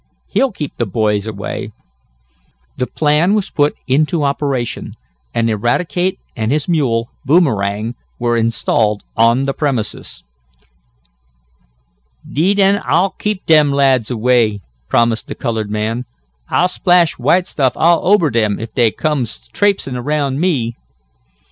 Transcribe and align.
He'll 0.25 0.51
keep 0.51 0.75
the 0.77 0.87
boys 0.87 1.27
away." 1.27 1.73
The 2.75 2.87
plan 2.87 3.35
was 3.35 3.51
put 3.51 3.75
into 3.85 4.23
operation, 4.23 4.95
and 5.31 5.47
Eradicate 5.47 6.17
and 6.35 6.51
his 6.51 6.67
mule, 6.67 7.11
Boomerang, 7.23 7.93
were 8.17 8.35
installed 8.35 9.03
on 9.15 9.45
the 9.45 9.53
premises. 9.53 10.23
"Deed 12.27 12.59
an' 12.59 12.79
Ah'll 12.83 13.11
keep 13.19 13.45
dem 13.45 13.71
lads 13.71 14.09
away," 14.09 14.61
promised 14.89 15.27
the 15.27 15.35
colored 15.35 15.69
man. 15.69 16.05
"Ah'll 16.49 16.67
splash 16.67 17.19
white 17.19 17.45
stuff 17.45 17.73
all 17.75 18.01
ober 18.07 18.35
'em, 18.35 18.59
if 18.59 18.73
dey 18.73 18.89
comes 18.89 19.47
traipsin' 19.49 19.95
around 19.95 20.39
me." 20.39 20.75